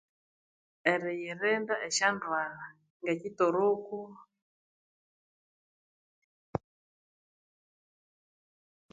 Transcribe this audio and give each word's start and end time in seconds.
Eriyirinda 0.91 1.75
esyondwalha 1.87 2.67
ngekithuruko 3.01 3.99